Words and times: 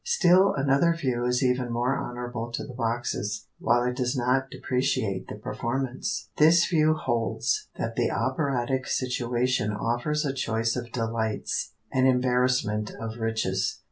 Still 0.03 0.55
another 0.55 0.95
view 0.95 1.25
is 1.25 1.43
even 1.43 1.71
more 1.71 1.95
honorable 1.95 2.51
to 2.53 2.65
the 2.65 2.73
boxes, 2.73 3.45
while 3.59 3.83
it 3.83 3.95
does 3.97 4.17
not 4.17 4.49
depreciate 4.49 5.27
the 5.27 5.35
performance. 5.35 6.31
This 6.37 6.65
view 6.67 6.95
holds 6.95 7.67
that 7.77 7.95
the 7.95 8.09
operatic 8.09 8.87
situation 8.87 9.71
offers 9.71 10.25
a 10.25 10.33
choice 10.33 10.75
of 10.75 10.91
delights, 10.91 11.73
an 11.91 12.07
embarrassment 12.07 12.89
of 12.99 13.19
riches. 13.19 13.77